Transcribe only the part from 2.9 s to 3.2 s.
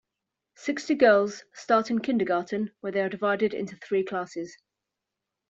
they are